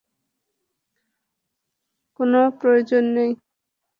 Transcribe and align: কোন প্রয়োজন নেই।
কোন 2.19 2.33
প্রয়োজন 2.59 3.03
নেই। 3.15 3.31